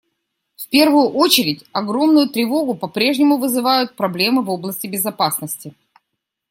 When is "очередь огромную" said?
1.09-2.27